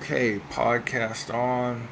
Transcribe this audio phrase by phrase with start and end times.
[0.00, 1.88] Okay, podcast on.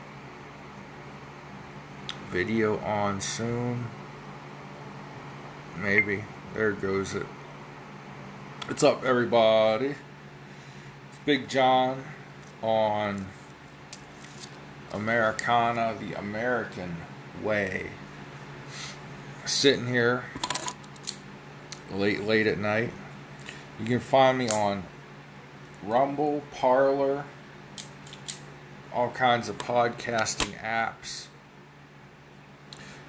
[2.31, 3.89] Video on soon.
[5.77, 6.25] Maybe.
[6.55, 7.27] There goes it.
[8.67, 9.89] What's up, everybody?
[9.89, 12.05] It's Big John
[12.63, 13.27] on
[14.93, 16.97] Americana, the American
[17.43, 17.91] way.
[19.45, 20.25] Sitting here
[21.93, 22.93] late, late at night.
[23.79, 24.85] You can find me on
[25.83, 27.25] Rumble, Parler,
[28.93, 31.27] all kinds of podcasting apps.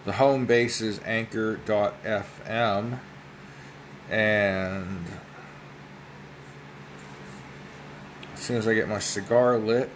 [0.06, 3.00] The home base is anchor.fm.
[4.10, 5.06] And
[8.34, 9.90] as soon as I get my cigar lit,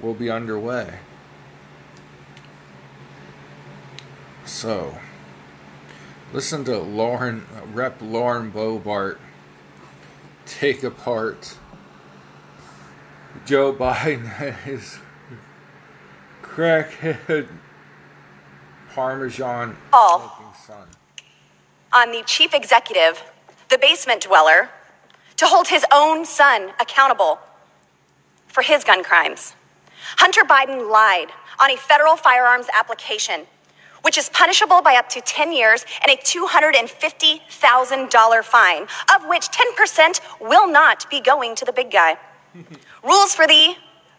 [0.00, 1.00] we'll be underway.
[4.46, 4.96] So,
[6.32, 8.00] listen to Lauren, Rep.
[8.00, 9.18] Lauren Boebert
[10.46, 11.58] take apart
[13.44, 14.98] Joe Biden and his
[16.42, 17.46] crackhead
[18.94, 20.54] Parmesan All.
[20.66, 20.88] son.
[21.94, 23.22] on the chief executive,
[23.68, 24.70] the basement dweller,
[25.36, 27.38] to hold his own son accountable
[28.48, 29.54] for his gun crimes.
[30.16, 31.28] Hunter Biden lied
[31.60, 33.46] on a federal firearms application,
[34.02, 38.82] which is punishable by up to 10 years and a $250,000 fine,
[39.14, 42.16] of which 10% will not be going to the big guy.
[43.02, 43.76] Rules for thee,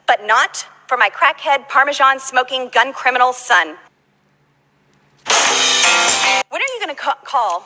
[0.08, 3.78] but not for my crackhead Parmesan smoking gun criminal son.
[6.50, 7.64] When are you going to ca- call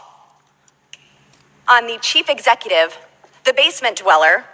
[1.69, 2.97] on the chief executive,
[3.45, 4.45] the basement dweller,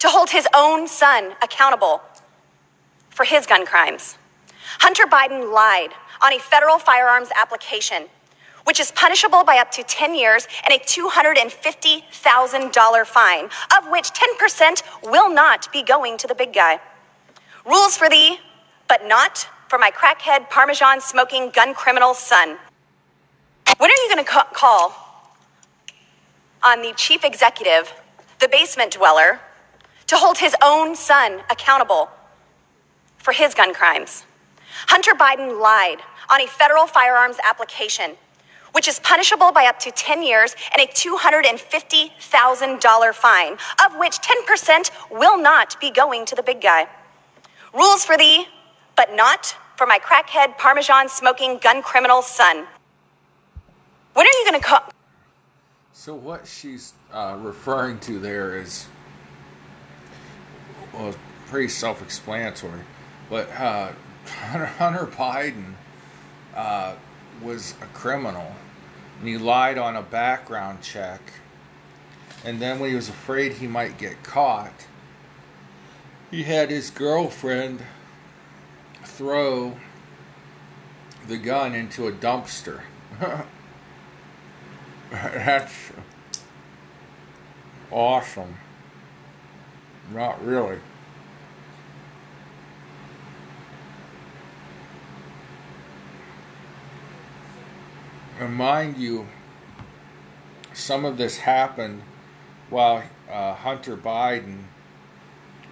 [0.00, 2.02] to hold his own son accountable
[3.10, 4.16] for his gun crimes?
[4.80, 5.90] Hunter Biden lied
[6.22, 8.04] on a federal firearms application,
[8.64, 13.44] which is punishable by up to 10 years and a $250,000 fine,
[13.76, 16.78] of which 10% will not be going to the big guy.
[17.66, 18.38] Rules for thee,
[18.88, 22.56] but not for my crackhead Parmesan smoking gun criminal son.
[23.78, 24.94] When are you going to ca- call
[26.62, 27.92] on the chief executive,
[28.40, 29.40] the basement dweller,
[30.08, 32.10] to hold his own son accountable
[33.18, 34.24] for his gun crimes?
[34.88, 35.98] Hunter Biden lied
[36.30, 38.16] on a federal firearms application,
[38.72, 43.52] which is punishable by up to 10 years and a $250,000 fine,
[43.84, 46.86] of which 10% will not be going to the big guy.
[47.72, 48.46] Rules for thee,
[48.96, 52.66] but not for my crackhead Parmesan smoking gun criminal son.
[54.14, 54.82] When are you going to call?
[55.92, 58.86] So what she's uh, referring to there is
[60.92, 61.14] well,
[61.46, 62.80] pretty self-explanatory.
[63.28, 63.92] But uh,
[64.26, 65.74] Hunter, Hunter Biden
[66.54, 66.94] uh,
[67.42, 68.52] was a criminal,
[69.20, 71.20] and he lied on a background check.
[72.42, 74.86] And then when he was afraid he might get caught,
[76.30, 77.82] he had his girlfriend
[79.04, 79.76] throw
[81.28, 82.80] the gun into a dumpster.
[85.10, 85.92] That's
[87.90, 88.56] awesome.
[90.14, 90.78] Not really.
[98.40, 99.28] And mind you,
[100.72, 102.00] some of this happened
[102.70, 104.62] while uh, Hunter Biden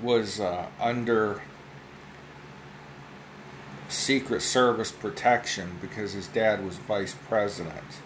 [0.02, 1.40] was uh, under
[3.88, 8.02] Secret Service protection because his dad was vice president.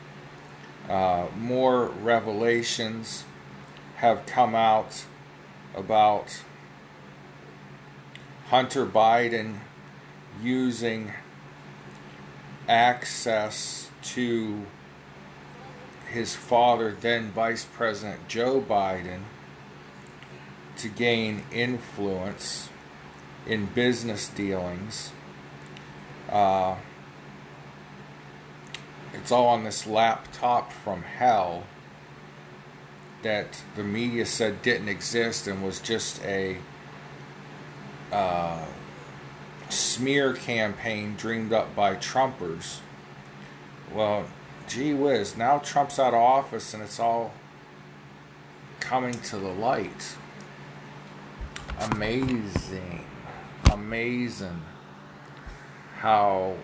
[0.89, 3.25] Uh, more revelations
[3.97, 5.07] have come out
[5.75, 6.45] about
[8.47, 9.57] Hunter Biden
[10.41, 11.11] using
[12.69, 14.67] access to
[16.11, 19.23] his father, then Vice President Joe Biden,
[20.77, 22.69] to gain influence
[23.47, 25.13] in business dealings.
[26.31, 26.77] Uh,
[29.13, 31.65] it's all on this laptop from hell
[33.23, 36.59] that the media said didn't exist and was just a
[38.11, 38.65] uh,
[39.69, 42.81] smear campaign dreamed up by Trumpers.
[43.95, 44.25] Well,
[44.69, 47.33] gee whiz, now Trump's out of office and it's all
[48.81, 50.17] coming to the light.
[51.79, 53.05] Amazing.
[53.71, 54.63] Amazing
[55.99, 56.57] how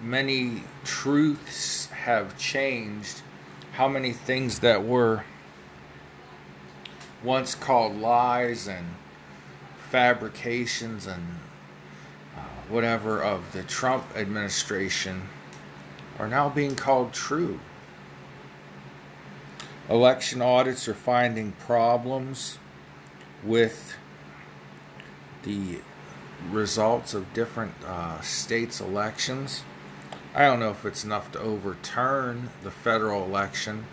[0.00, 3.22] many truths have changed,
[3.72, 5.24] how many things that were
[7.24, 8.86] once called lies and
[9.90, 11.22] fabrications and
[12.36, 15.28] uh, whatever of the Trump administration
[16.18, 17.60] are now being called true.
[19.88, 22.58] Election audits are finding problems
[23.42, 23.94] with
[25.42, 25.80] the
[26.50, 29.64] results of different uh, states' elections.
[30.34, 33.86] I don't know if it's enough to overturn the federal election,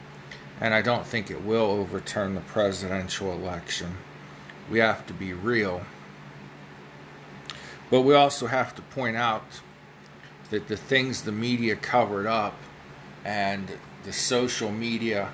[0.62, 3.98] and I don't think it will overturn the presidential election.
[4.70, 5.82] We have to be real.
[7.90, 9.62] But we also have to point out
[10.50, 12.56] that the things the media covered up
[13.24, 15.30] and the social media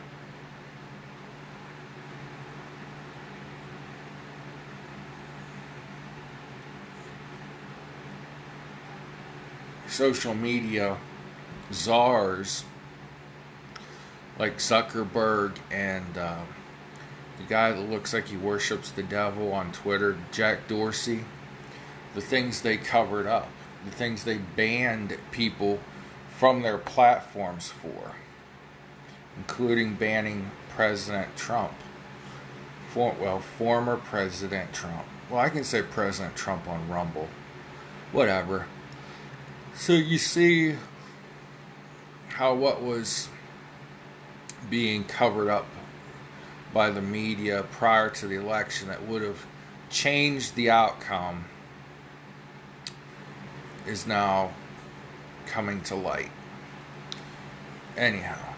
[9.88, 10.98] social media
[11.72, 12.66] czars
[14.38, 16.42] like Zuckerberg and uh,
[17.38, 21.24] the guy that looks like he worships the devil on Twitter, Jack Dorsey,
[22.14, 23.50] the things they covered up,
[23.86, 25.80] the things they banned people
[26.38, 28.12] from their platforms for,
[29.38, 31.74] including banning President Trump.
[32.92, 35.06] For, well, former President Trump.
[35.30, 37.28] Well, I can say President Trump on Rumble.
[38.12, 38.68] Whatever.
[39.76, 40.76] So you see
[42.30, 43.30] how what was
[44.70, 45.66] being covered up
[46.74, 49.46] by the media prior to the election that would have
[49.90, 51.46] changed the outcome
[53.88, 54.52] is now
[55.46, 56.32] coming to light.
[57.98, 58.54] Anyhow,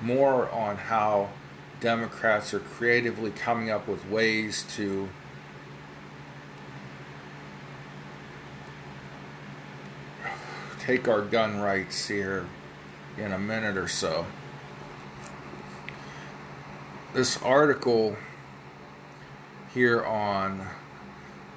[0.00, 1.30] more on how
[1.80, 5.08] Democrats are creatively coming up with ways to
[10.78, 12.46] take our gun rights here
[13.16, 14.26] in a minute or so.
[17.14, 18.16] This article
[19.72, 20.66] here on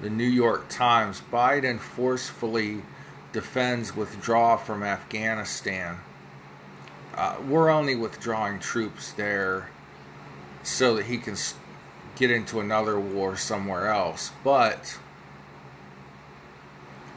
[0.00, 2.82] the New York Times Biden forcefully
[3.32, 5.98] defends withdraw from Afghanistan.
[7.14, 9.70] Uh, we're only withdrawing troops there
[10.62, 11.36] so that he can
[12.16, 14.32] get into another war somewhere else.
[14.44, 14.98] But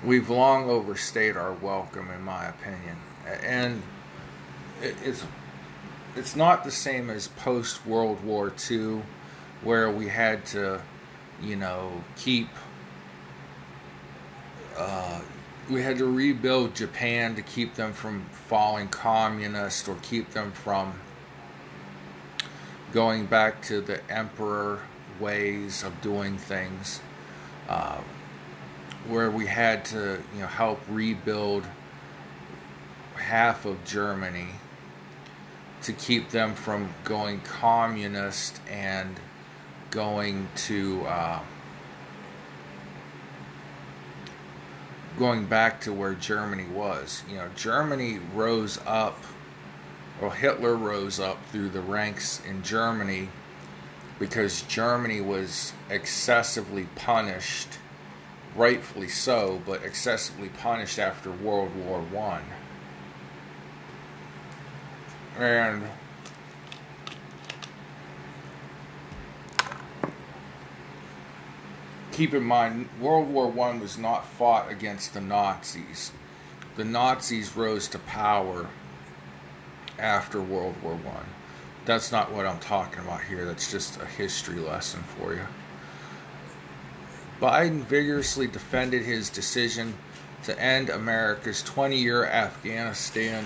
[0.03, 2.97] we've long overstayed our welcome, in my opinion,
[3.43, 3.81] and
[4.81, 5.23] it's
[6.15, 9.01] it's not the same as post World War II,
[9.63, 10.81] where we had to,
[11.41, 12.49] you know, keep.
[14.77, 15.21] Uh,
[15.71, 20.93] we had to rebuild Japan to keep them from falling communist or keep them from
[22.91, 24.81] going back to the emperor
[25.19, 26.99] ways of doing things.
[27.69, 28.01] Uh,
[29.07, 31.65] where we had to you know help rebuild
[33.15, 34.47] half of Germany
[35.83, 39.19] to keep them from going communist and
[39.89, 41.39] going to uh,
[45.21, 47.23] going back to where Germany was.
[47.29, 49.23] You know, Germany rose up,
[50.19, 53.29] or Hitler rose up through the ranks in Germany
[54.17, 57.67] because Germany was excessively punished
[58.55, 62.43] rightfully so, but excessively punished after World War One.
[65.37, 65.83] And
[72.11, 76.11] keep in mind, World War One was not fought against the Nazis.
[76.75, 78.67] The Nazis rose to power
[79.97, 81.25] after World War One.
[81.85, 83.45] That's not what I'm talking about here.
[83.45, 85.45] That's just a history lesson for you.
[87.41, 89.95] Biden vigorously defended his decision
[90.43, 93.45] to end America's 20 year Afghanistan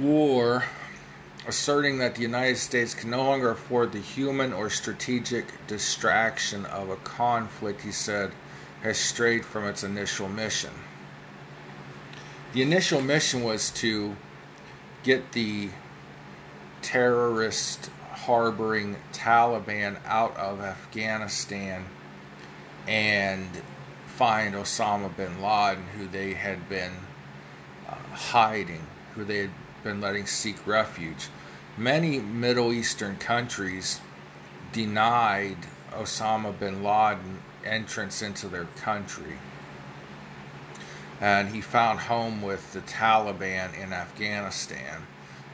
[0.00, 0.64] war,
[1.50, 6.88] asserting that the United States can no longer afford the human or strategic distraction of
[6.88, 8.30] a conflict he said
[8.82, 10.70] has strayed from its initial mission.
[12.52, 14.16] The initial mission was to
[15.02, 15.70] get the
[16.82, 21.84] terrorist harboring Taliban out of Afghanistan
[22.86, 23.48] and
[24.06, 26.92] find Osama bin Laden, who they had been
[27.88, 29.50] uh, hiding, who they had
[29.82, 31.26] been letting seek refuge.
[31.80, 34.02] Many Middle Eastern countries
[34.70, 35.56] denied
[35.92, 39.38] Osama bin Laden entrance into their country.
[41.22, 45.06] And he found home with the Taliban in Afghanistan.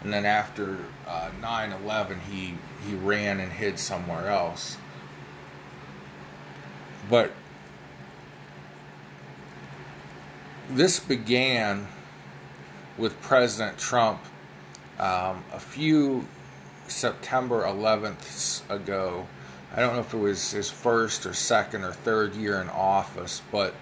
[0.03, 2.55] And then after uh, 9 uh, 11, he,
[2.85, 4.79] he ran and hid somewhere else.
[7.09, 7.31] But
[10.69, 11.87] this began
[12.99, 14.19] with President Trump
[14.99, 16.27] um, a few
[16.89, 19.27] September 11th ago.
[19.75, 23.43] I don't know if it was his first or second or third year in office,
[23.51, 23.75] but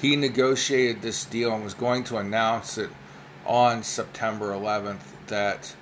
[0.00, 2.90] he negotiated this deal and was going to announce it
[3.44, 5.74] on September 11th that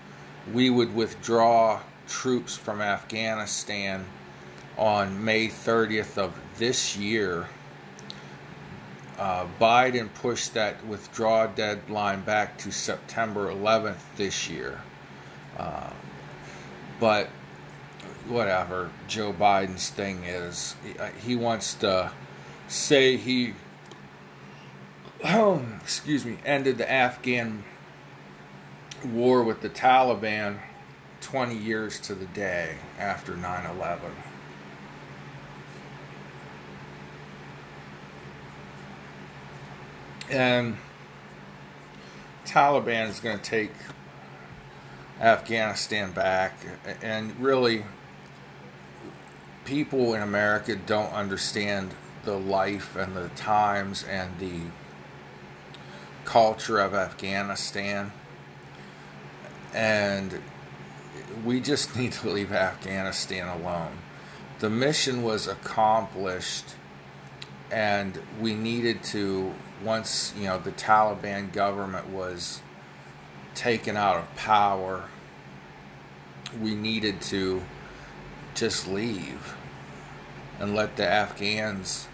[0.52, 4.04] we would withdraw troops from Afghanistan
[4.76, 7.49] on May 30th of this year,
[9.18, 14.80] uh, Biden pushed that withdrawal deadline back to September 11th this year.
[15.56, 15.90] Uh,
[16.99, 17.28] but
[18.28, 20.75] whatever Joe Biden's thing is,
[21.25, 22.11] he wants to
[22.68, 23.54] say he,
[25.25, 27.64] oh, excuse me, ended the Afghan
[29.04, 30.59] war with the Taliban
[31.21, 34.11] 20 years to the day after 9 11.
[40.31, 40.76] And
[42.47, 43.73] Taliban is going to take
[45.21, 46.59] Afghanistan back.
[47.02, 47.85] And really,
[49.64, 54.61] people in America don't understand the life and the times and the
[56.25, 58.12] culture of Afghanistan.
[59.73, 60.40] And
[61.45, 63.99] we just need to leave Afghanistan alone.
[64.61, 66.75] The mission was accomplished,
[67.75, 69.52] and we needed to
[69.83, 72.62] once you know the Taliban government was
[73.57, 75.04] taken out of power,
[76.62, 77.62] we needed to
[78.54, 79.57] just leave
[80.61, 82.07] and let the Afghans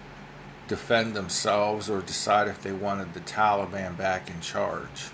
[0.66, 5.10] defend themselves or decide if they wanted the Taliban back in charge.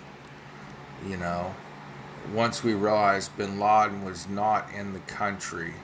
[1.08, 1.56] You know,
[2.32, 5.74] once we realized bin Laden was not in the country,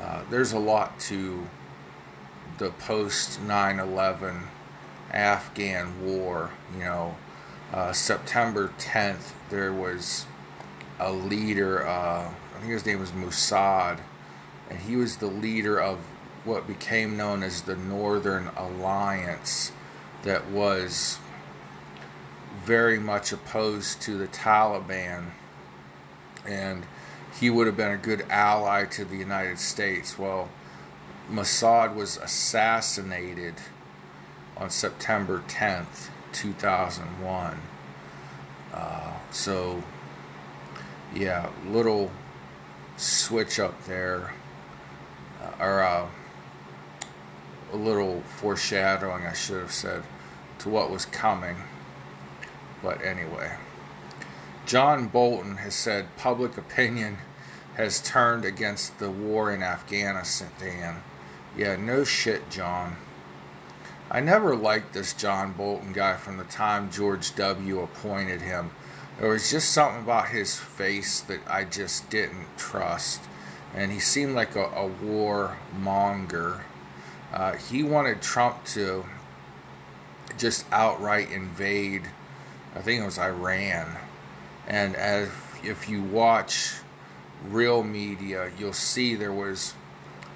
[0.00, 1.48] uh, there's a lot to
[2.58, 4.42] the post 9 11
[5.12, 6.50] Afghan war.
[6.74, 7.16] You know,
[7.72, 10.26] uh, September 10th, there was
[10.98, 13.98] a leader, uh, I think his name was Massoud,
[14.70, 15.98] and he was the leader of
[16.44, 19.72] what became known as the Northern Alliance
[20.22, 21.18] that was
[22.64, 25.30] very much opposed to the Taliban.
[26.46, 26.86] And
[27.38, 30.18] he would have been a good ally to the United States.
[30.18, 30.48] Well,
[31.30, 33.54] Massoud was assassinated
[34.56, 37.60] on September 10th, 2001.
[38.72, 39.82] Uh, so,
[41.14, 42.10] yeah, little
[42.96, 44.32] switch up there,
[45.42, 46.08] uh, or uh,
[47.72, 50.04] a little foreshadowing, I should have said,
[50.60, 51.56] to what was coming.
[52.82, 53.56] But anyway,
[54.64, 57.18] John Bolton has said public opinion
[57.76, 61.02] has turned against the war in Afghanistan.
[61.56, 62.96] Yeah, no shit, John.
[64.10, 67.80] I never liked this John Bolton guy from the time George W.
[67.80, 68.70] appointed him.
[69.18, 73.22] There was just something about his face that I just didn't trust.
[73.74, 76.62] And he seemed like a, a war monger.
[77.32, 79.06] Uh, he wanted Trump to
[80.36, 82.02] just outright invade,
[82.74, 83.96] I think it was Iran.
[84.68, 85.30] And as
[85.64, 86.74] if you watch
[87.48, 89.74] real media, you'll see there was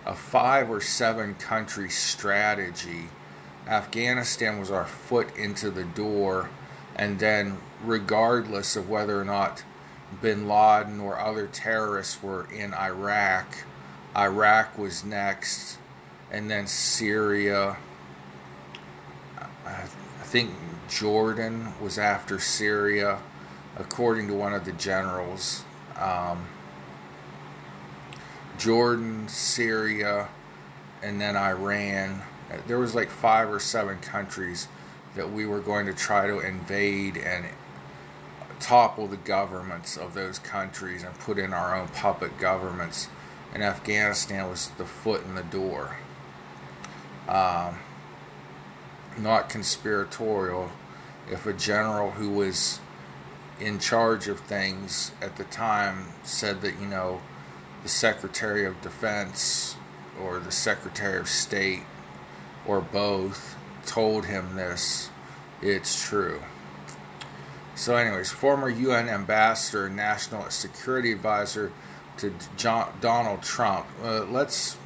[0.06, 3.08] a five or seven country strategy
[3.70, 6.50] Afghanistan was our foot into the door,
[6.96, 9.62] and then, regardless of whether or not
[10.20, 13.64] bin Laden or other terrorists were in Iraq,
[14.16, 15.78] Iraq was next,
[16.32, 17.76] and then Syria.
[19.64, 19.84] I
[20.24, 20.50] think
[20.88, 23.20] Jordan was after Syria,
[23.76, 25.64] according to one of the generals.
[25.96, 26.48] Um,
[28.60, 30.28] Jordan, Syria,
[31.02, 32.22] and then Iran
[32.66, 34.68] there was like five or seven countries
[35.14, 37.46] that we were going to try to invade and
[38.58, 43.08] topple the governments of those countries and put in our own puppet governments.
[43.54, 45.96] And Afghanistan was the foot in the door.
[47.28, 47.78] Um,
[49.18, 50.70] not conspiratorial.
[51.30, 52.80] If a general who was
[53.58, 57.20] in charge of things at the time said that, you know,
[57.82, 59.76] the Secretary of Defense
[60.22, 61.82] or the Secretary of State
[62.66, 63.56] or both
[63.86, 65.10] told him this,
[65.62, 66.40] it's true.
[67.74, 71.72] So, anyways, former UN ambassador national security advisor
[72.18, 73.86] to John, Donald Trump.
[74.02, 74.76] Uh, let's.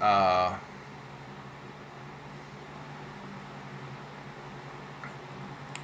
[0.00, 0.56] Uh,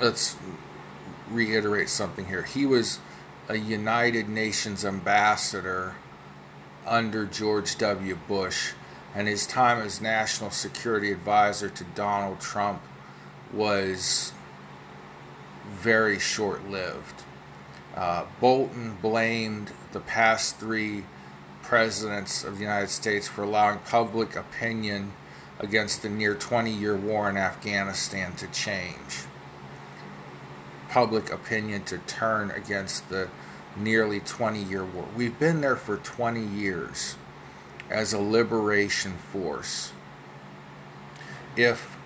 [0.00, 0.36] let's
[1.30, 2.42] reiterate something here.
[2.42, 3.00] He was
[3.48, 5.94] a United Nations ambassador
[6.86, 8.16] under George W.
[8.28, 8.72] Bush
[9.14, 12.82] and his time as national security advisor to Donald Trump
[13.52, 14.32] was
[15.70, 17.22] very short lived.
[17.96, 21.04] Uh, Bolton blamed the past three
[21.62, 25.12] presidents of the United States for allowing public opinion
[25.60, 29.24] against the near 20 year war in Afghanistan to change.
[30.88, 33.28] Public opinion to turn against the
[33.76, 35.06] nearly 20 year war.
[35.16, 37.16] We've been there for 20 years
[37.90, 39.92] as a liberation force.
[41.56, 41.96] If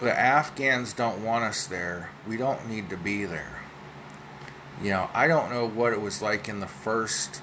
[0.00, 3.60] the Afghans don't want us there, we don't need to be there.
[4.82, 7.40] You know, I don't know what it was like in the first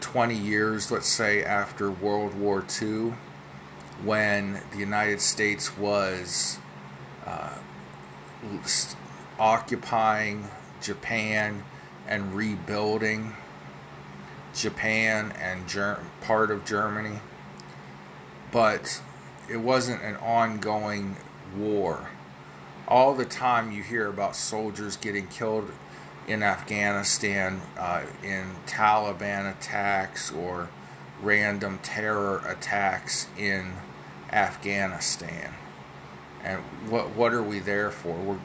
[0.00, 3.14] 20 years, let's say, after World War II,
[4.04, 6.58] when the United States was
[7.26, 7.54] uh,
[9.38, 10.48] occupying
[10.80, 11.62] Japan
[12.06, 13.34] and rebuilding
[14.54, 17.20] Japan and Ger- part of Germany.
[18.50, 19.00] But
[19.48, 21.16] it wasn't an ongoing
[21.56, 22.08] war.
[22.86, 25.70] All the time you hear about soldiers getting killed
[26.26, 30.68] in Afghanistan uh, in Taliban attacks or
[31.22, 33.72] random terror attacks in
[34.30, 35.54] Afghanistan.
[36.48, 38.16] And what what are we there for?
[38.16, 38.38] We're,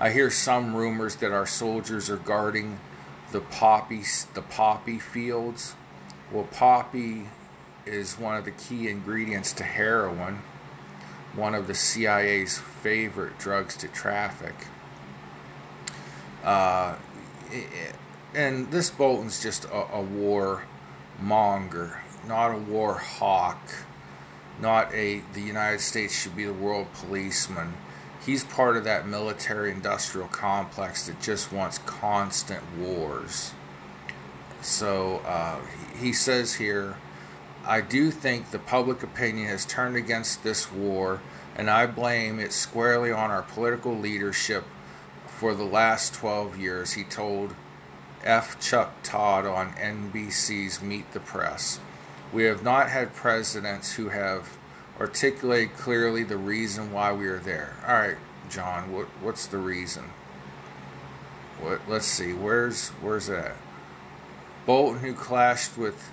[0.00, 2.80] I hear some rumors that our soldiers are guarding
[3.32, 5.74] the poppy the poppy fields.
[6.32, 7.28] Well, poppy
[7.84, 10.42] is one of the key ingredients to heroin
[11.34, 14.54] one of the CIA's favorite drugs to traffic.
[16.44, 16.96] Uh,
[18.34, 20.64] and this Bolton's just a, a war
[21.20, 23.60] monger, not a war hawk,
[24.60, 27.74] not a the United States should be the world policeman.
[28.24, 33.52] He's part of that military industrial complex that just wants constant wars.
[34.60, 35.58] So uh,
[35.98, 36.96] he says here
[37.64, 41.20] I do think the public opinion has turned against this war,
[41.56, 44.64] and I blame it squarely on our political leadership
[45.38, 47.54] for the last 12 years, he told
[48.24, 48.58] F.
[48.58, 51.78] Chuck Todd on NBC's Meet the Press.
[52.32, 54.56] We have not had presidents who have
[55.00, 57.74] articulated clearly the reason why we are there.
[57.86, 58.16] All right,
[58.50, 60.04] John, what, what's the reason?
[61.60, 63.52] What, let's see, where's where's that?
[64.66, 66.10] Bolton, who clashed with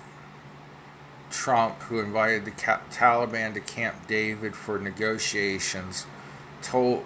[1.30, 6.06] Trump, who invited the Taliban to Camp David for negotiations,
[6.62, 7.04] told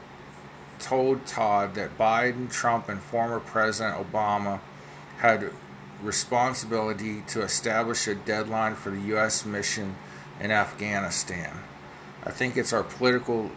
[0.79, 4.61] told Todd that Biden, Trump, and former President Obama
[5.18, 5.51] had
[6.02, 9.44] responsibility to establish a deadline for the U.S.
[9.44, 9.96] mission
[10.40, 11.50] in Afghanistan.
[12.24, 13.50] I think it's our political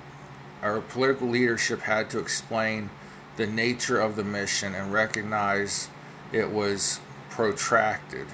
[0.61, 2.89] our political leadership had to explain
[3.35, 5.89] the nature of the mission and recognize
[6.31, 8.27] it was protracted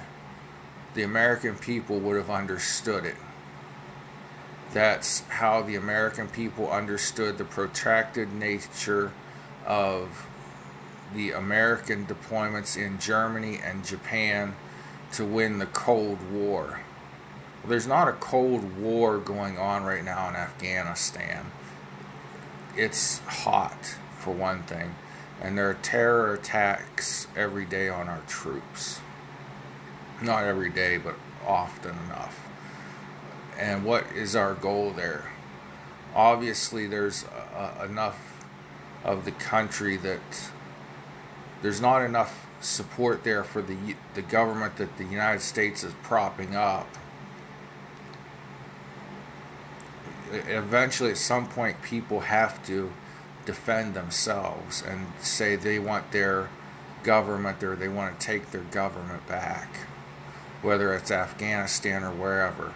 [0.94, 3.16] the American people would have understood it.
[4.72, 9.12] That's how the American people understood the protracted nature
[9.66, 10.26] of
[11.14, 14.54] the American deployments in Germany and Japan
[15.12, 16.80] to win the Cold War.
[17.62, 21.50] Well, there's not a Cold War going on right now in Afghanistan.
[22.76, 24.94] It's hot, for one thing,
[25.42, 29.00] and there are terror attacks every day on our troops
[30.22, 31.14] not every day, but
[31.46, 32.48] often enough.
[33.58, 35.30] And what is our goal there?
[36.14, 38.18] Obviously, there's uh, enough
[39.04, 40.50] of the country that
[41.62, 43.76] there's not enough support there for the
[44.14, 46.88] the government that the United States is propping up.
[50.32, 52.92] Eventually, at some point, people have to
[53.46, 56.48] defend themselves and say they want their
[57.02, 59.68] government or they want to take their government back
[60.62, 62.74] whether it's Afghanistan or wherever.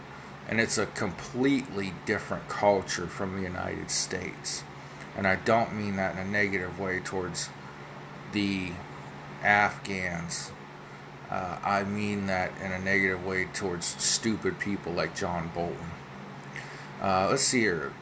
[0.49, 4.63] And it's a completely different culture from the United States.
[5.17, 7.49] And I don't mean that in a negative way towards
[8.35, 8.73] the
[9.43, 10.51] Afghans.
[11.31, 15.91] Uh, I mean that in a negative way towards stupid people like John Bolton.
[17.01, 17.93] Uh, let's see here.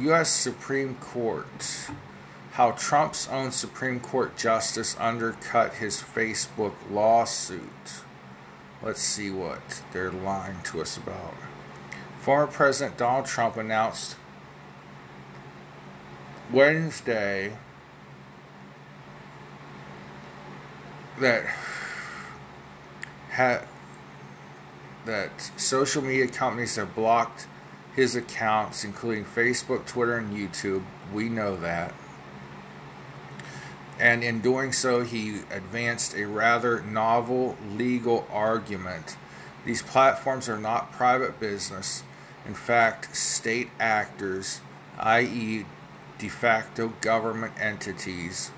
[0.00, 0.30] U.S.
[0.30, 1.90] Supreme Court.
[2.52, 7.62] How Trump's own Supreme Court justice undercut his Facebook lawsuit.
[8.82, 11.34] Let's see what they're lying to us about.
[12.20, 14.16] Former President Donald Trump announced
[16.52, 17.52] Wednesday
[21.20, 21.44] that
[23.30, 23.66] had
[25.06, 27.46] that social media companies have blocked
[27.94, 30.82] his accounts, including Facebook, Twitter, and YouTube.
[31.12, 31.94] We know that
[33.98, 39.16] and in doing so, he advanced a rather novel legal argument.
[39.64, 42.02] These platforms are not private business,
[42.44, 44.60] in fact, state actors,
[44.98, 45.64] i.e.,
[46.18, 48.50] de facto government entities.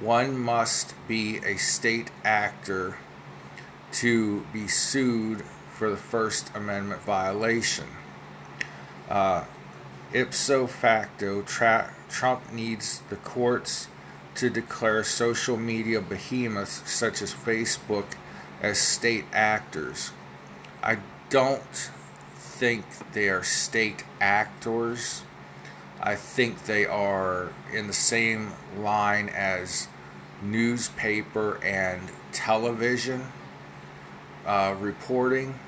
[0.00, 2.98] One must be a state actor
[3.92, 7.86] to be sued for the First Amendment violation.
[9.08, 9.44] Uh,
[10.12, 13.88] ipso facto, tra- Trump needs the courts
[14.34, 18.06] to declare social media behemoths such as Facebook
[18.60, 20.12] as state actors.
[20.82, 20.98] I
[21.30, 21.90] don't
[22.36, 25.22] think they are state actors.
[26.00, 29.88] I think they are in the same line as
[30.42, 32.00] newspaper and
[32.32, 33.26] television
[34.44, 35.58] uh, reporting.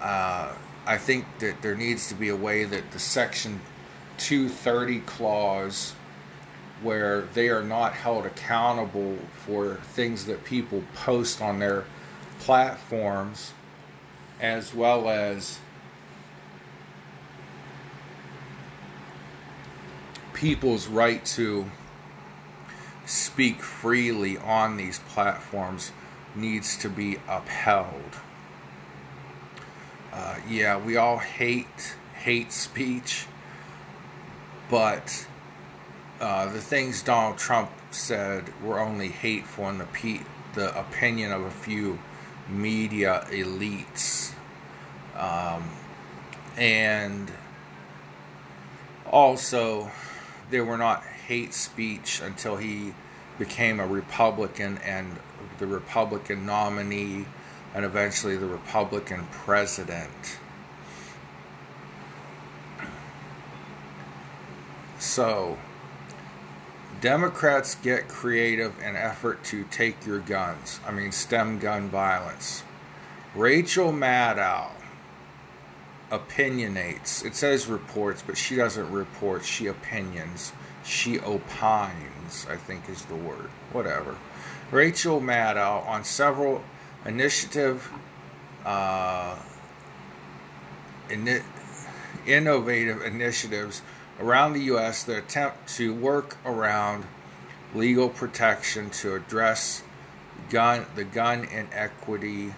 [0.00, 0.54] Uh,
[0.86, 3.60] I think that there needs to be a way that the Section
[4.16, 5.94] 230 clause,
[6.82, 11.84] where they are not held accountable for things that people post on their
[12.40, 13.52] platforms,
[14.40, 15.58] as well as
[20.38, 21.68] people's right to
[23.06, 25.90] speak freely on these platforms
[26.36, 28.18] needs to be upheld.
[30.12, 33.26] Uh, yeah, we all hate hate speech,
[34.70, 35.26] but
[36.20, 40.20] uh, the things Donald Trump said were only hateful in the pe-
[40.54, 41.98] the opinion of a few
[42.48, 44.32] media elites,
[45.16, 45.68] um,
[46.56, 47.30] and
[49.10, 49.90] also
[50.50, 52.94] they were not hate speech until he
[53.38, 55.18] became a Republican and
[55.58, 57.26] the Republican nominee
[57.74, 60.38] and eventually the Republican president.
[64.98, 65.58] So,
[67.00, 70.80] Democrats get creative in effort to take your guns.
[70.86, 72.64] I mean, stem gun violence.
[73.34, 74.70] Rachel Maddow
[76.10, 77.24] opinionates.
[77.24, 79.44] It says reports, but she doesn't report.
[79.44, 80.52] She opinions.
[80.84, 83.50] She opines, I think is the word.
[83.72, 84.16] Whatever.
[84.70, 86.62] Rachel Maddow on several
[87.04, 87.90] initiative,
[88.64, 89.36] uh,
[91.10, 91.42] in,
[92.26, 93.82] innovative initiatives
[94.20, 95.04] around the U.S.
[95.04, 97.04] that attempt to work around
[97.74, 99.82] legal protection to address
[100.48, 102.54] gun the gun inequity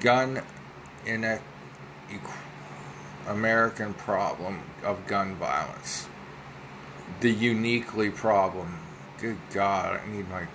[0.00, 0.42] gun
[1.06, 1.40] in a
[3.26, 6.08] American problem of gun violence.
[7.20, 8.78] The uniquely problem.
[9.18, 10.46] Good God, I need my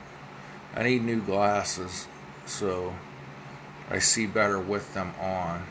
[0.75, 2.07] I need new glasses
[2.45, 2.93] so
[3.89, 5.65] I see better with them on.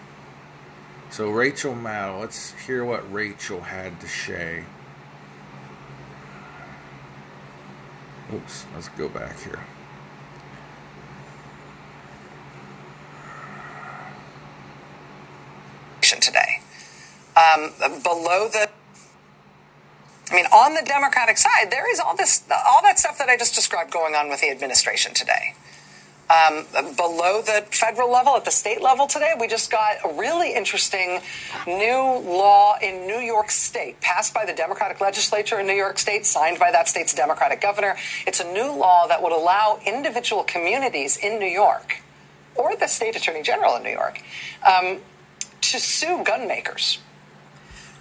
[1.10, 4.64] So Rachel Maddow, let's hear what Rachel had to say.
[8.32, 9.60] Oops, let's go back here.
[16.20, 16.60] Today,
[17.54, 18.68] um, below the
[20.30, 23.36] I mean, on the Democratic side, there is all this, all that stuff that I
[23.36, 25.54] just described going on with the administration today.
[26.30, 30.54] Um, below the federal level, at the state level today, we just got a really
[30.54, 31.20] interesting
[31.66, 36.24] new law in New York State, passed by the Democratic legislature in New York State,
[36.24, 37.96] signed by that state's Democratic governor.
[38.28, 42.00] It's a new law that would allow individual communities in New York,
[42.54, 44.22] or the state attorney general in New York,
[44.64, 44.98] um,
[45.62, 47.00] to sue gun makers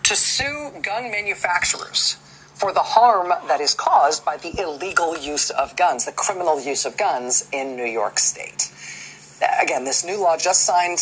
[0.09, 2.17] to sue gun manufacturers
[2.55, 6.83] for the harm that is caused by the illegal use of guns, the criminal use
[6.83, 8.71] of guns in New York State.
[9.61, 10.97] Again, this new law just signed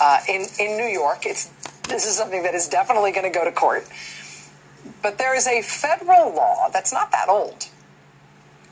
[0.00, 1.24] uh, in in New York.
[1.24, 1.52] It's
[1.88, 3.86] this is something that is definitely going to go to court.
[5.02, 7.68] But there is a federal law that's not that old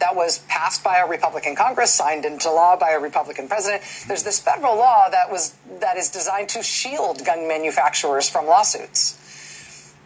[0.00, 3.84] that was passed by a Republican Congress, signed into law by a Republican president.
[4.08, 9.26] There's this federal law that was that is designed to shield gun manufacturers from lawsuits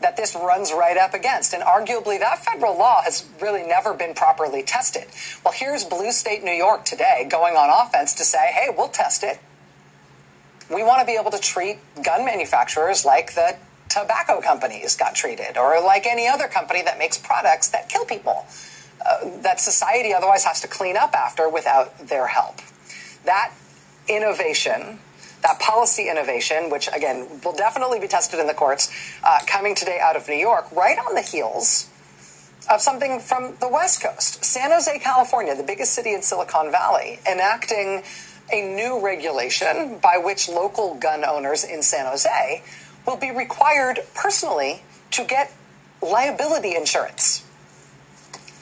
[0.03, 1.55] that this runs right up against.
[1.55, 5.07] And arguably, that federal law has really never been properly tested.
[5.45, 9.23] Well, here's Blue State New York today going on offense to say, hey, we'll test
[9.23, 9.41] it.
[10.71, 13.57] We want to be able to treat gun manufacturers like the
[13.88, 18.47] tobacco companies got treated, or like any other company that makes products that kill people,
[19.05, 22.61] uh, that society otherwise has to clean up after without their help.
[23.25, 23.53] That
[24.09, 24.99] innovation
[25.42, 28.90] that policy innovation, which again will definitely be tested in the courts,
[29.24, 31.88] uh, coming today out of New York, right on the heels
[32.70, 34.44] of something from the West Coast.
[34.44, 38.02] San Jose, California, the biggest city in Silicon Valley, enacting
[38.52, 42.62] a new regulation by which local gun owners in San Jose
[43.07, 45.52] will be required personally to get
[46.00, 47.44] liability insurance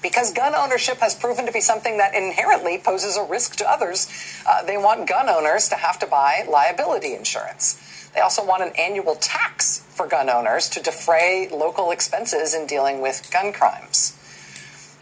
[0.02, 4.08] because gun ownership has proven to be something that inherently poses a risk to others.
[4.48, 8.10] Uh, they want gun owners to have to buy liability insurance.
[8.14, 13.00] They also want an annual tax for gun owners to defray local expenses in dealing
[13.00, 14.16] with gun crimes.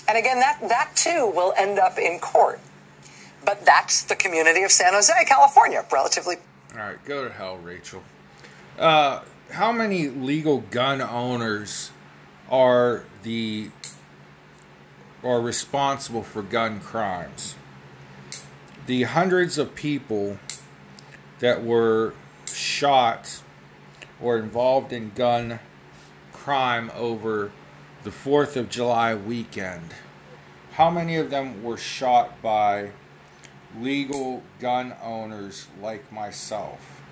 [0.07, 2.61] And again, that, that too will end up in court.
[3.45, 6.37] But that's the community of San Jose, California, relatively.
[6.73, 8.03] All right, go to hell, Rachel.
[8.79, 11.91] Uh, how many legal gun owners
[12.51, 13.71] are the
[15.23, 17.57] are responsible for gun crimes.
[18.87, 20.39] The hundreds of people
[21.41, 22.15] that were
[22.47, 23.43] shot
[24.21, 25.61] or involved in gun
[26.33, 27.51] crime over
[28.05, 29.95] the 4th of July weekend.
[30.73, 32.93] How many of them were shot by
[33.79, 37.03] legal gun owners like myself?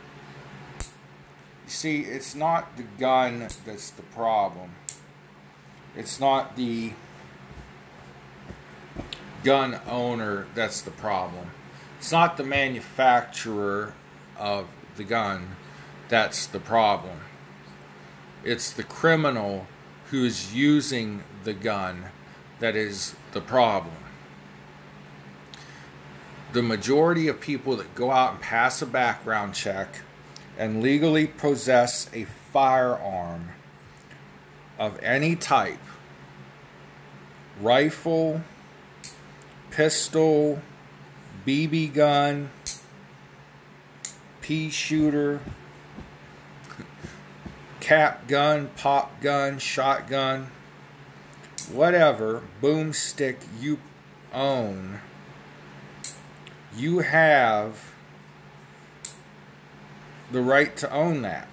[0.78, 4.70] You see, it's not the gun that's the problem.
[5.96, 6.92] It's not the
[9.44, 11.50] gun owner that's the problem.
[11.98, 13.94] It's not the manufacturer
[14.36, 15.56] of the gun
[16.08, 17.18] that's the problem.
[18.44, 19.66] It's the criminal
[20.10, 22.06] who is using the gun
[22.60, 23.94] that is the problem.
[26.52, 29.88] The majority of people that go out and pass a background check
[30.58, 33.50] and legally possess a firearm
[34.78, 35.80] of any type
[37.60, 38.42] rifle,
[39.76, 40.58] pistol,
[41.46, 42.48] BB gun,
[44.40, 45.38] pea shooter,
[47.78, 50.50] cap gun, pop gun, shotgun,
[51.70, 53.78] whatever boomstick you
[54.32, 54.98] own,
[56.74, 57.92] you have
[60.32, 61.48] the right to own that.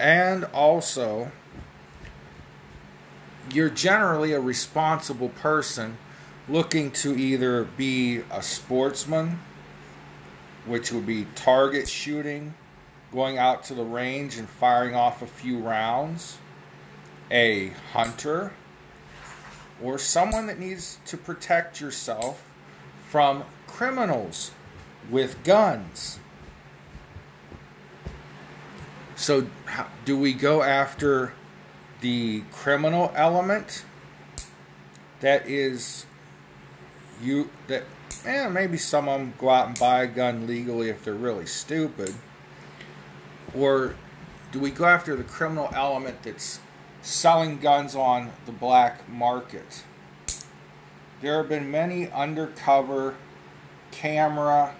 [0.00, 1.30] And also,
[3.52, 5.98] you're generally a responsible person
[6.48, 9.38] looking to either be a sportsman,
[10.64, 12.54] which would be target shooting,
[13.12, 16.38] going out to the range and firing off a few rounds,
[17.30, 18.52] a hunter,
[19.82, 22.42] or someone that needs to protect yourself
[23.08, 24.52] from criminals
[25.10, 26.18] with guns.
[29.14, 29.46] So,
[30.04, 31.32] do we go after
[32.00, 33.84] the criminal element
[35.20, 36.04] that is
[37.22, 37.84] you that
[38.24, 41.46] eh, maybe some of them go out and buy a gun legally if they're really
[41.46, 42.14] stupid.
[43.54, 43.94] Or
[44.52, 46.60] do we go after the criminal element that's
[47.02, 49.84] selling guns on the black market?
[51.20, 53.14] There have been many undercover
[53.90, 54.74] camera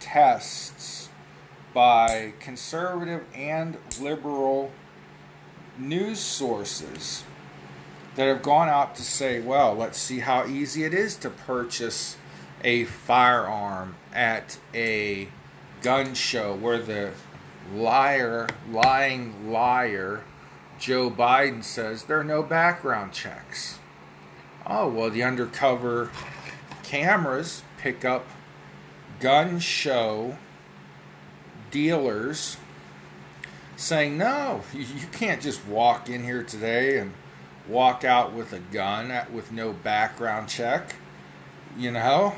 [0.00, 1.08] tests
[1.72, 4.72] by conservative and liberal
[5.78, 7.24] news sources
[8.14, 12.16] that have gone out to say, well, let's see how easy it is to purchase
[12.62, 15.28] a firearm at a
[15.82, 17.10] gun show where the
[17.74, 20.22] liar, lying liar,
[20.78, 23.78] Joe Biden says there are no background checks.
[24.66, 26.10] Oh, well, the undercover
[26.82, 28.26] cameras pick up
[29.20, 30.38] gun show
[31.70, 32.56] dealers
[33.76, 37.12] saying, no, you can't just walk in here today and
[37.68, 40.96] walk out with a gun with no background check.
[41.76, 42.34] You know,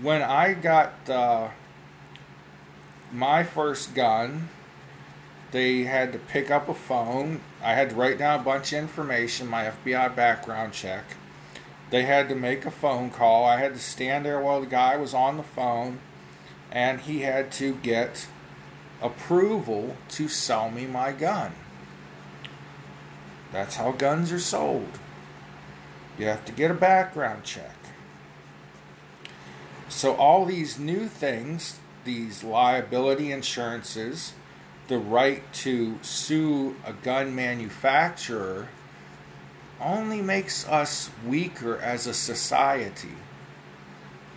[0.00, 1.48] when I got uh,
[3.12, 4.48] my first gun,
[5.50, 7.40] they had to pick up a phone.
[7.62, 11.04] I had to write down a bunch of information, my FBI background check.
[11.90, 13.44] They had to make a phone call.
[13.44, 16.00] I had to stand there while the guy was on the phone,
[16.72, 18.26] and he had to get
[19.00, 21.52] approval to sell me my gun.
[23.54, 24.98] That's how guns are sold.
[26.18, 27.76] You have to get a background check.
[29.88, 34.32] So, all these new things, these liability insurances,
[34.88, 38.70] the right to sue a gun manufacturer,
[39.80, 43.14] only makes us weaker as a society.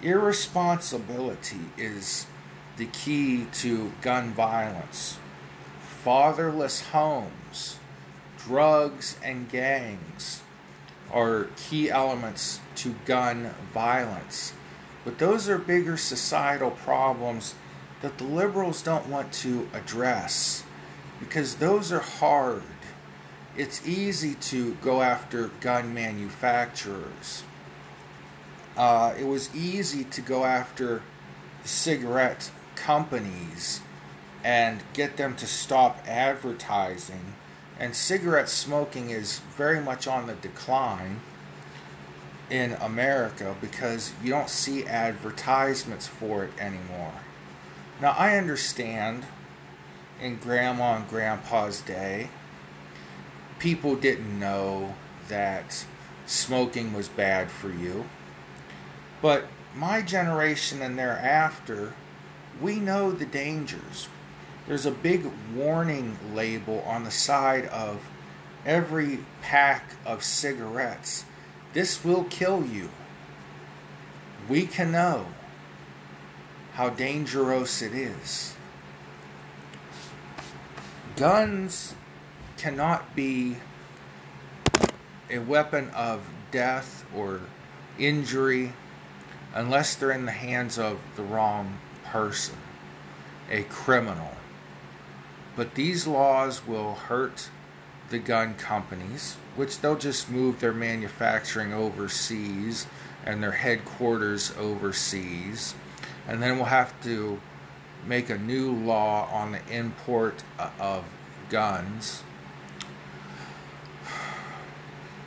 [0.03, 2.27] Irresponsibility is
[2.77, 5.17] the key to gun violence.
[6.03, 7.79] Fatherless homes,
[8.47, 10.41] drugs, and gangs
[11.11, 14.53] are key elements to gun violence.
[15.03, 17.55] But those are bigger societal problems
[18.01, 20.63] that the liberals don't want to address
[21.19, 22.63] because those are hard.
[23.55, 27.43] It's easy to go after gun manufacturers.
[28.75, 31.01] Uh, it was easy to go after
[31.63, 33.81] cigarette companies
[34.43, 37.33] and get them to stop advertising.
[37.79, 41.21] And cigarette smoking is very much on the decline
[42.49, 47.13] in America because you don't see advertisements for it anymore.
[48.01, 49.25] Now, I understand
[50.21, 52.29] in grandma and grandpa's day,
[53.59, 54.95] people didn't know
[55.27, 55.85] that
[56.25, 58.05] smoking was bad for you.
[59.21, 61.93] But my generation and thereafter,
[62.61, 64.07] we know the dangers.
[64.67, 65.25] There's a big
[65.55, 68.01] warning label on the side of
[68.65, 71.23] every pack of cigarettes.
[71.73, 72.89] This will kill you.
[74.49, 75.27] We can know
[76.73, 78.55] how dangerous it is.
[81.15, 81.95] Guns
[82.57, 83.55] cannot be
[85.29, 87.41] a weapon of death or
[87.97, 88.73] injury
[89.53, 92.55] unless they're in the hands of the wrong person,
[93.49, 94.36] a criminal.
[95.57, 97.49] But these laws will hurt
[98.11, 102.85] the gun companies, which they'll just move their manufacturing overseas
[103.25, 105.73] and their headquarters overseas.
[106.27, 107.41] And then we'll have to
[108.05, 110.43] make a new law on the import
[110.79, 111.03] of
[111.49, 112.21] guns.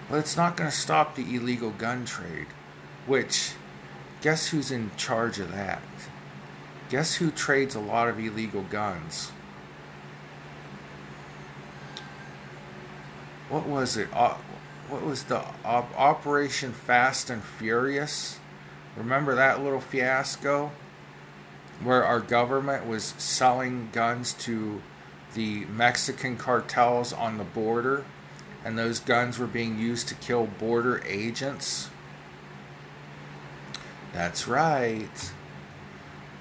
[0.08, 2.46] But it's not going to stop the illegal gun trade,
[3.04, 3.54] which,
[4.20, 5.82] guess who's in charge of that?
[6.88, 9.32] Guess who trades a lot of illegal guns?
[13.50, 14.08] What was it?
[14.14, 14.36] Uh,
[14.88, 18.38] what was the op- Operation Fast and Furious?
[18.96, 20.72] Remember that little fiasco?
[21.82, 24.82] where our government was selling guns to
[25.34, 28.04] the Mexican cartels on the border,
[28.64, 31.88] and those guns were being used to kill border agents.
[34.12, 35.32] That's right.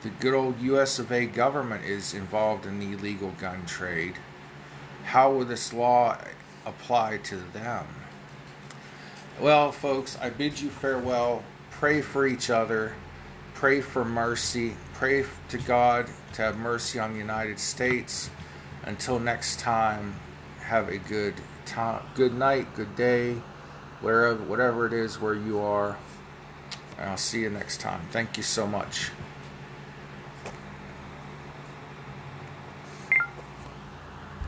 [0.02, 4.16] The good old US of A government is involved in the illegal gun trade.
[5.06, 6.18] How will this law
[6.66, 7.86] apply to them?
[9.40, 11.44] Well, folks, I bid you farewell.
[11.72, 12.94] Pray for each other.
[13.54, 18.30] Pray for mercy pray to God to have mercy on the United States.
[18.84, 20.14] Until next time,
[20.60, 23.36] have a good time, good night, good day,
[24.02, 25.98] wherever, whatever it is where you are.
[26.98, 28.02] And I'll see you next time.
[28.12, 29.12] Thank you so much.